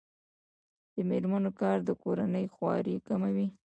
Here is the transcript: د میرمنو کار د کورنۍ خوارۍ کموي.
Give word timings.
د 0.93 0.95
میرمنو 1.09 1.51
کار 1.61 1.77
د 1.87 1.89
کورنۍ 2.03 2.45
خوارۍ 2.53 2.95
کموي. 3.07 3.47